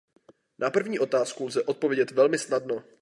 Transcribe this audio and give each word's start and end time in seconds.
Na 0.59 0.69
první 0.69 0.99
otázku 0.99 1.45
lze 1.45 1.63
odpovědět 1.63 2.11
velmi 2.11 2.37
snadno. 2.37 2.83